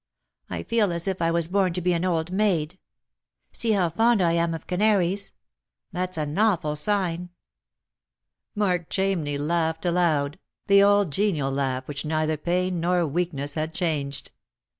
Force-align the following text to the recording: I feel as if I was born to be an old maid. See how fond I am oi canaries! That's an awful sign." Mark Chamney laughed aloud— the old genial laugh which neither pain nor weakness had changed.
I 0.49 0.63
feel 0.63 0.91
as 0.91 1.07
if 1.07 1.21
I 1.21 1.29
was 1.29 1.47
born 1.47 1.73
to 1.73 1.79
be 1.81 1.93
an 1.93 2.03
old 2.05 2.31
maid. 2.31 2.79
See 3.51 3.73
how 3.73 3.91
fond 3.91 4.19
I 4.19 4.31
am 4.31 4.55
oi 4.55 4.57
canaries! 4.65 5.31
That's 5.91 6.17
an 6.17 6.35
awful 6.39 6.75
sign." 6.75 7.29
Mark 8.55 8.89
Chamney 8.89 9.37
laughed 9.37 9.85
aloud— 9.85 10.39
the 10.65 10.81
old 10.81 11.11
genial 11.11 11.51
laugh 11.51 11.87
which 11.87 12.03
neither 12.03 12.35
pain 12.35 12.79
nor 12.79 13.05
weakness 13.05 13.53
had 13.53 13.75
changed. 13.75 14.31